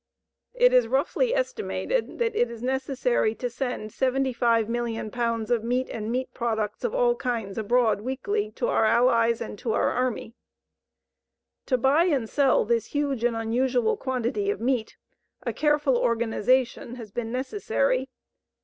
[0.55, 6.11] It is roughly estimated that it is necessary to send 75,000,000 pounds of meat and
[6.11, 10.33] meat products of all kinds abroad weekly to the Allies and our army.
[11.67, 14.97] To buy and sell this huge and unusual quantity of meat,
[15.43, 18.09] a careful organization has been necessary.